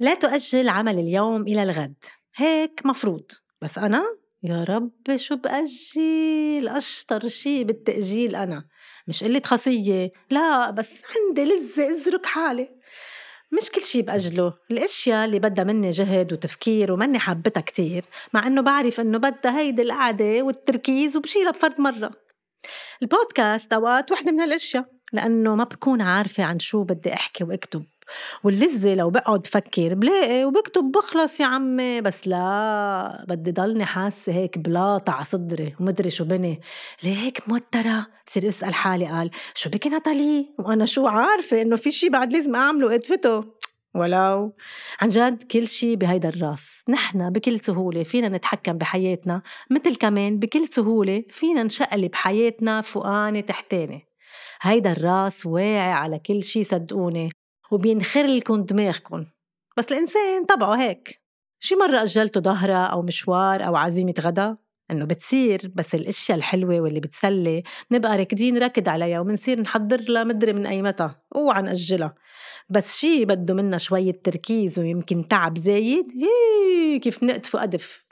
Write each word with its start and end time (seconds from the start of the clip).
لا 0.00 0.14
تؤجل 0.14 0.68
عمل 0.68 0.98
اليوم 0.98 1.42
إلى 1.42 1.62
الغد. 1.62 1.94
هيك 2.36 2.80
مفروض. 2.84 3.24
بس 3.62 3.78
أنا 3.78 4.04
يا 4.42 4.64
رب 4.64 5.16
شو 5.16 5.36
بأجل؟ 5.36 6.68
أشطر 6.68 7.28
شي 7.28 7.64
بالتأجيل 7.64 8.36
أنا. 8.36 8.64
مش 9.08 9.24
قلة 9.24 9.42
خاصية 9.44 10.12
لا 10.30 10.70
بس 10.70 10.90
عندي 11.16 11.44
لذة 11.44 11.94
أزرك 11.94 12.26
حالي. 12.26 12.68
مش 13.52 13.70
كل 13.70 13.82
شي 13.82 14.02
بأجله. 14.02 14.54
الأشياء 14.70 15.24
اللي 15.24 15.38
بدها 15.38 15.64
مني 15.64 15.90
جهد 15.90 16.32
وتفكير 16.32 16.92
ومني 16.92 17.18
حابتها 17.18 17.60
كتير 17.60 18.04
مع 18.32 18.46
إنه 18.46 18.60
بعرف 18.60 19.00
إنه 19.00 19.18
بدها 19.18 19.58
هيدي 19.58 19.82
القعدة 19.82 20.42
والتركيز 20.42 21.16
وبشيلها 21.16 21.52
بفرد 21.52 21.80
مرة. 21.80 22.10
البودكاست 23.02 23.72
أوقات 23.72 24.12
وحدة 24.12 24.32
من 24.32 24.40
هالأشياء 24.40 24.84
لأنه 25.12 25.54
ما 25.54 25.64
بكون 25.64 26.00
عارفة 26.00 26.44
عن 26.44 26.58
شو 26.58 26.82
بدي 26.82 27.12
أحكي 27.12 27.44
وأكتب. 27.44 27.84
واللذة 28.44 28.94
لو 28.94 29.10
بقعد 29.10 29.46
فكر 29.46 29.94
بلاقي 29.94 30.44
وبكتب 30.44 30.84
بخلص 30.84 31.40
يا 31.40 31.46
عمي 31.46 32.00
بس 32.00 32.28
لا 32.28 33.24
بدي 33.28 33.52
ضلني 33.52 33.84
حاسة 33.84 34.32
هيك 34.32 34.58
بلاطة 34.58 35.12
على 35.12 35.24
صدري 35.24 35.74
ومدري 35.80 36.10
شو 36.10 36.24
بني. 36.24 36.60
ليه 37.02 37.16
هيك 37.16 37.48
موترة؟ 37.48 38.06
بصير 38.26 38.48
اسأل 38.48 38.74
حالي 38.74 39.06
قال 39.06 39.30
شو 39.54 39.70
بكي 39.70 39.88
ناتالي؟ 39.88 40.54
وأنا 40.58 40.86
شو 40.86 41.06
عارفة 41.06 41.62
إنه 41.62 41.76
في 41.76 41.92
شي 41.92 42.08
بعد 42.08 42.32
لازم 42.32 42.56
أعمله؟ 42.56 42.94
ادفته 42.94 43.44
ولو. 43.94 44.54
عن 45.00 45.08
جد 45.08 45.42
كل 45.42 45.68
شي 45.68 45.96
بهيدا 45.96 46.28
الراس. 46.28 46.82
نحن 46.88 47.30
بكل 47.30 47.60
سهولة 47.60 48.02
فينا 48.02 48.28
نتحكم 48.28 48.78
بحياتنا 48.78 49.42
مثل 49.70 49.96
كمان 49.96 50.38
بكل 50.38 50.68
سهولة 50.68 51.24
فينا 51.30 51.62
نشقلب 51.62 52.14
حياتنا 52.14 52.80
فوقاني 52.80 53.42
تحتاني 53.42 54.06
هيدا 54.60 54.92
الراس 54.92 55.46
واعي 55.46 55.92
على 55.92 56.18
كل 56.18 56.42
شي 56.42 56.64
صدقوني. 56.64 57.30
وبينخر 57.74 58.26
لكم 58.26 58.62
دماغكم 58.62 59.26
بس 59.76 59.84
الإنسان 59.92 60.44
طبعه 60.44 60.74
هيك. 60.74 61.20
شي 61.60 61.74
مرة 61.74 62.02
أجلتوا 62.02 62.42
ظهرة 62.42 62.86
أو 62.86 63.02
مشوار 63.02 63.66
أو 63.66 63.76
عزيمة 63.76 64.14
غدا 64.20 64.56
إنه 64.90 65.04
بتصير 65.06 65.72
بس 65.74 65.94
الأشياء 65.94 66.38
الحلوة 66.38 66.80
واللي 66.80 67.00
بتسلي 67.00 67.62
نبقى 67.92 68.16
راكدين 68.16 68.58
ركض 68.58 68.88
عليها 68.88 69.20
ومنصير 69.20 69.60
نحضر 69.60 70.00
لها 70.00 70.24
مدري 70.24 70.52
من 70.52 70.66
أي 70.66 70.82
متى. 70.82 71.10
أوعى 71.36 71.62
نأجلها. 71.62 72.14
بس 72.68 72.98
شي 72.98 73.24
بده 73.24 73.54
منا 73.54 73.78
شوية 73.78 74.20
تركيز 74.24 74.78
ويمكن 74.78 75.28
تعب 75.28 75.58
زايد 75.58 76.06
يي 76.14 76.98
كيف 76.98 77.22
نقطف 77.22 77.54
وأدف. 77.54 78.04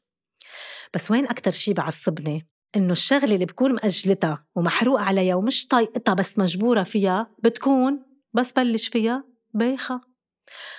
بس 0.94 1.10
وين 1.10 1.24
أكتر 1.26 1.50
شي 1.50 1.72
بعصبني؟ 1.72 2.46
إنه 2.76 2.92
الشغلة 2.92 3.34
اللي 3.34 3.46
بكون 3.46 3.72
مأجلتها 3.72 4.44
ومحروق 4.56 5.00
عليها 5.00 5.34
ومش 5.34 5.66
طايقتها 5.66 6.14
بس 6.14 6.38
مجبورة 6.38 6.82
فيها 6.82 7.30
بتكون 7.42 8.02
بس 8.32 8.52
بلش 8.52 8.88
فيها 8.88 9.31
بايخة 9.54 10.00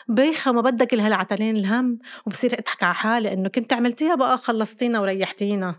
بايخة 0.08 0.52
ما 0.52 0.62
بدك 0.62 0.88
كل 0.88 1.00
هالعتلين 1.00 1.56
الهم 1.56 2.00
وبصير 2.26 2.60
اضحك 2.60 2.84
على 2.84 2.96
حالي 2.96 3.34
إنه 3.34 3.50
كنت 3.50 3.74
عملتيها 3.74 4.16
بقى 4.16 4.38
خلصتينا 4.38 5.00
وريحتينا. 5.00 5.76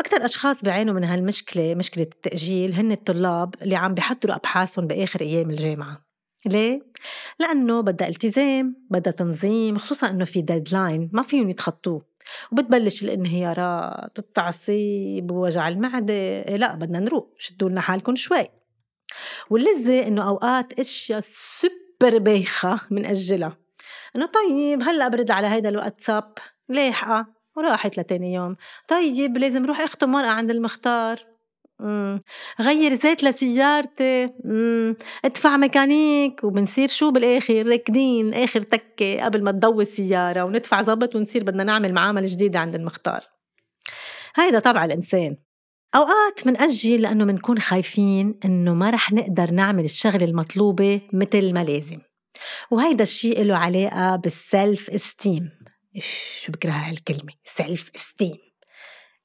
أكثر 0.00 0.24
أشخاص 0.24 0.62
بيعانوا 0.62 0.94
من 0.94 1.04
هالمشكلة 1.04 1.74
مشكلة 1.74 2.04
التأجيل 2.04 2.74
هن 2.74 2.92
الطلاب 2.92 3.54
اللي 3.62 3.76
عم 3.76 3.94
بيحضروا 3.94 4.36
أبحاثهم 4.36 4.86
بآخر 4.86 5.20
أيام 5.20 5.50
الجامعة. 5.50 6.04
ليه؟ 6.46 6.80
لأنه 7.40 7.80
بدها 7.80 8.08
التزام 8.08 8.86
بدها 8.90 9.12
تنظيم 9.12 9.78
خصوصا 9.78 10.10
أنه 10.10 10.24
في 10.24 10.42
ديدلاين 10.42 11.10
ما 11.12 11.22
فيهم 11.22 11.50
يتخطوه. 11.50 12.02
وبتبلش 12.52 13.02
الانهيارات 13.02 14.18
التعصيب 14.18 15.30
ووجع 15.30 15.68
المعدة. 15.68 16.14
إيه 16.14 16.56
لا 16.56 16.74
بدنا 16.74 17.00
نروق 17.00 17.34
شدوا 17.38 17.68
لنا 17.68 17.80
حالكم 17.80 18.14
شوي. 18.14 18.48
واللذة 19.50 20.06
إنه 20.06 20.28
أوقات 20.28 20.72
أشياء 20.72 21.20
سب 21.22 21.83
بايخة 22.02 22.80
منأجلها 22.90 23.56
إنه 24.16 24.26
طيب 24.26 24.82
هلأ 24.82 25.08
برد 25.08 25.30
على 25.30 25.46
هيدا 25.46 25.68
الواتساب. 25.68 26.32
لاحقة 26.68 27.26
وراحت 27.56 27.98
لتاني 27.98 28.34
يوم. 28.34 28.56
طيب 28.88 29.38
لازم 29.38 29.64
روح 29.66 29.80
اختم 29.80 30.14
ورقة 30.14 30.30
عند 30.30 30.50
المختار. 30.50 31.18
مم. 31.80 32.20
غير 32.60 32.94
زيت 32.94 33.24
لسيارتي. 33.24 34.28
مم. 34.44 34.96
ادفع 35.24 35.56
ميكانيك 35.56 36.44
وبنصير 36.44 36.88
شو 36.88 37.10
بالآخر؟ 37.10 37.66
راكدين 37.66 38.34
آخر 38.34 38.62
تكة 38.62 39.24
قبل 39.24 39.44
ما 39.44 39.52
تضوي 39.52 39.84
السيارة 39.84 40.42
وندفع 40.42 40.82
ظبط 40.82 41.16
ونصير 41.16 41.42
بدنا 41.42 41.64
نعمل 41.64 41.94
معامله 41.94 42.26
جديدة 42.26 42.58
عند 42.58 42.74
المختار. 42.74 43.20
هيدا 44.36 44.58
طبع 44.58 44.84
الإنسان. 44.84 45.36
أوقات 45.94 46.46
منأجل 46.46 47.02
لأنه 47.02 47.24
منكون 47.24 47.58
خايفين 47.58 48.38
إنه 48.44 48.74
ما 48.74 48.90
رح 48.90 49.12
نقدر 49.12 49.50
نعمل 49.50 49.84
الشغلة 49.84 50.24
المطلوبة 50.24 51.00
مثل 51.12 51.52
ما 51.52 51.64
لازم. 51.64 51.98
وهيدا 52.70 53.02
الشيء 53.02 53.42
له 53.42 53.56
علاقة 53.56 54.16
بالسلف 54.16 54.90
استيم 54.90 55.50
شو 56.40 56.52
بكره 56.52 56.70
هالكلمة؟ 56.70 57.32
سلف 57.44 57.90
استيم 57.96 58.36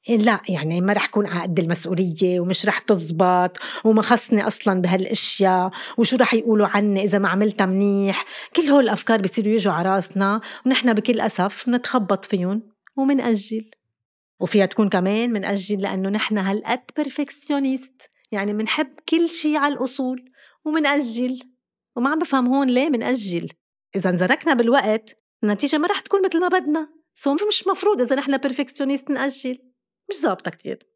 لا 0.10 0.42
يعني 0.50 0.82
ما 0.82 0.94
رح 0.94 1.06
كون 1.06 1.28
قد 1.28 1.60
المسؤولية 1.60 2.40
ومش 2.40 2.66
رح 2.66 2.80
تزبط 2.80 3.58
وما 3.84 4.02
خصني 4.02 4.48
أصلا 4.48 4.82
بهالأشياء 4.82 5.72
وشو 5.98 6.18
رح 6.18 6.34
يقولوا 6.34 6.68
عني 6.68 7.04
إذا 7.04 7.20
ما 7.20 7.30
عملتها 7.30 7.66
منيح. 7.66 8.26
كل 8.56 8.62
هول 8.62 8.84
الأفكار 8.84 9.22
بيصيروا 9.22 9.54
يجوا 9.54 9.74
على 9.74 9.90
راسنا 9.90 10.42
ونحن 10.66 10.94
بكل 10.94 11.22
أسف 11.22 11.70
نتخبط 11.70 12.26
فيهم 12.26 12.62
ومنأجل 12.98 13.72
وفيها 14.40 14.66
تكون 14.66 14.90
كمان 14.90 15.32
من 15.32 15.46
أجل 15.46 15.82
لأنه 15.82 16.10
نحن 16.10 16.38
هالقد 16.38 16.84
perfectionniste 16.96 18.12
يعني 18.32 18.54
منحب 18.54 18.88
كل 19.10 19.30
شيء 19.30 19.58
على 19.58 19.74
الأصول 19.74 20.32
ومنأجل 20.66 21.40
وما 21.96 22.10
عم 22.10 22.20
بفهم 22.20 22.48
هون 22.48 22.68
ليه 22.68 22.90
منأجل 22.90 23.50
إذا 23.96 24.10
انزركنا 24.10 24.54
بالوقت 24.54 25.20
النتيجة 25.44 25.78
ما 25.78 25.88
رح 25.88 26.00
تكون 26.00 26.26
مثل 26.26 26.40
ما 26.40 26.48
بدنا. 26.48 26.94
so 27.14 27.34
مش 27.34 27.68
مفروض 27.68 28.02
إذا 28.02 28.16
نحن 28.16 28.38
perfectionniste 28.38 29.10
نأجل. 29.10 29.60
مش 30.10 30.16
ظابطة 30.16 30.52
كتير. 30.52 30.90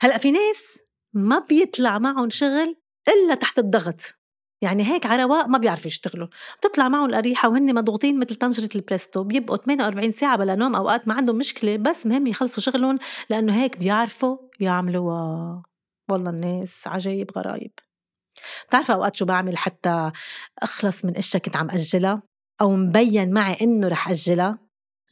هلأ 0.00 0.18
في 0.18 0.30
ناس 0.30 0.78
ما 1.12 1.38
بيطلع 1.38 1.98
معهم 1.98 2.30
شغل 2.30 2.76
إلا 3.08 3.34
تحت 3.34 3.58
الضغط. 3.58 4.00
يعني 4.66 4.84
هيك 4.84 5.06
على 5.06 5.22
رواق 5.22 5.46
ما 5.46 5.58
بيعرفوا 5.58 5.86
يشتغلوا. 5.86 6.28
بتطلع 6.58 6.88
معهم 6.88 7.10
القريحة 7.10 7.48
وهن 7.48 7.74
مضغوطين 7.74 8.18
مثل 8.18 8.34
طنجرة 8.34 8.68
البريستو 8.74 9.24
بيبقوا 9.24 9.56
48 9.56 10.12
ساعة 10.12 10.36
بلا 10.36 10.54
نوم 10.54 10.74
أوقات 10.74 11.08
ما 11.08 11.14
عندهم 11.14 11.36
مشكلة 11.36 11.76
بس 11.76 12.06
مهم 12.06 12.26
يخلصوا 12.26 12.62
شغلهم 12.62 12.98
لأنه 13.30 13.62
هيك 13.62 13.78
بيعرفوا 13.78 14.36
يعملوا 14.60 15.62
والله 16.08 16.30
الناس 16.30 16.86
عجايب 16.86 17.30
غرايب. 17.38 17.72
بتعرفوا 18.68 18.94
أوقات 18.94 19.16
شو 19.16 19.24
بعمل 19.24 19.56
حتى 19.56 20.10
أخلص 20.58 21.04
من 21.04 21.16
أشياء 21.16 21.42
كنت 21.42 21.56
عم 21.56 21.70
أجلها؟ 21.70 22.22
أو 22.60 22.76
مبين 22.76 23.32
معي 23.32 23.56
إنه 23.62 23.88
رح 23.88 24.10
أجلها؟ 24.10 24.58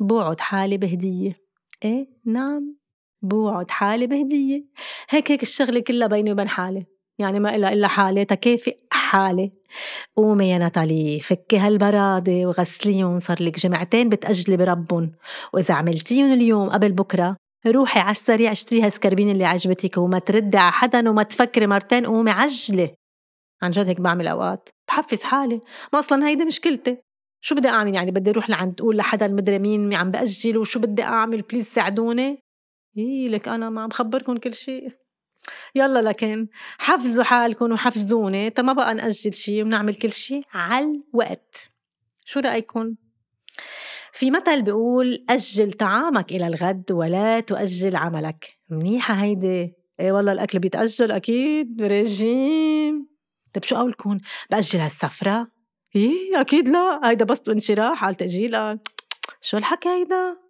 بوعد 0.00 0.41
حالي 0.41 0.78
بهدية. 0.78 1.37
إيه 1.84 2.09
نعم 2.25 2.76
بوعد 3.22 3.70
حالي 3.70 4.06
بهدية. 4.06 4.64
هيك 5.10 5.32
هيك 5.32 5.43
الشغلة 5.43 5.81
كلها 5.81 6.09
بيني 6.09 6.32
وبين 6.32 6.48
حالي. 6.48 6.87
يعني 7.19 7.41
ما 7.41 7.54
إلا 7.54 7.72
إلا 7.72 7.88
حالي 7.88 8.25
تكافئ 8.25 8.78
حالي 9.14 9.52
قومي 10.16 10.50
يا 10.50 10.58
ناتالي 10.58 11.20
فكي 11.20 11.58
هالبرادة 11.58 12.32
وغسليهم 12.32 13.19
صار 13.19 13.42
لك 13.42 13.58
جمعتين 13.58 14.08
بتأجلي 14.08 14.56
بربن 14.56 15.12
وإذا 15.52 15.75
عملتيهم 15.75 16.32
اليوم 16.32 16.70
قبل 16.70 16.92
بكرة 16.92 17.36
روحي 17.66 18.00
على 18.00 18.10
السريع 18.10 18.52
اشتري 18.52 18.82
هالسكربين 18.82 19.30
اللي 19.30 19.44
عجبتك 19.44 19.97
وما 19.98 20.19
تردي 20.19 20.58
على 20.58 20.72
حدا 20.72 21.10
وما 21.10 21.22
تفكري 21.22 21.66
مرتين 21.66 22.06
قومي 22.06 22.30
عجلي. 22.30 22.94
عن 23.62 23.70
جد 23.70 23.86
هيك 23.86 24.00
بعمل 24.00 24.28
أوقات. 24.28 24.69
بحفز 24.88 25.22
حالي. 25.22 25.60
ما 25.92 25.98
أصلا 25.98 26.26
هيدي 26.28 26.44
مشكلتي. 26.44 26.98
شو 27.41 27.54
بدي 27.54 27.69
أعمل؟ 27.69 27.94
يعني 27.94 28.10
بدي 28.10 28.31
أروح 28.31 28.50
لعند 28.50 28.75
تقول 28.75 28.96
لحدا 28.96 29.26
المدري 29.26 29.58
مين 29.58 29.94
عم 29.94 30.10
بأجل 30.10 30.58
وشو 30.58 30.81
بدي 30.81 31.02
أعمل؟ 31.02 31.42
بليز 31.42 31.66
ساعدوني. 31.66 32.38
إيه 32.98 33.28
لك 33.28 33.48
أنا 33.48 33.70
ما 33.70 33.82
عم 33.82 33.91
خبركم 33.91 34.36
كل 34.36 34.54
شيء. 34.54 35.03
يلا 35.75 35.99
لكن 36.03 36.49
حفزوا 36.78 37.25
حالكم 37.25 37.72
وحفزوني 37.72 38.50
تا 38.50 38.62
ما 38.62 38.72
بقى 38.72 38.94
نأجل 38.94 39.32
شي 39.32 39.62
ونعمل 39.62 39.94
كل 39.94 40.10
شي 40.10 40.43
على 40.55 41.03
الوقت. 41.15 41.71
شو 42.25 42.41
رأيكم؟ 42.41 42.94
في 44.12 44.31
مثل 44.31 44.62
بيقول 44.62 45.25
أجل 45.31 45.73
طعامك 45.73 46.32
إلى 46.32 46.46
الغد 46.46 46.93
ولا 46.93 47.41
تؤجل 47.41 47.96
عملك. 47.96 48.58
منيحة 48.70 49.14
هيدي. 49.14 49.75
إيه 50.00 50.12
والله 50.12 50.32
الأكل 50.32 50.58
بيتأجل 50.58 51.11
أكيد 51.12 51.82
رجيم 51.82 53.06
طيب 53.55 53.64
شو 53.64 53.76
قولكم 53.76 54.19
بأجل 54.50 54.79
هالسفرة؟ 54.79 55.49
إيه 55.96 56.41
أكيد 56.41 56.69
لا. 56.69 57.00
هيدا 57.05 57.25
بس 57.25 57.49
انشراح 57.49 58.05
على 58.05 58.14
تأجيل 58.14 58.79
شو 59.41 59.56
الحكي 59.56 59.88
هيدا؟ 59.88 60.44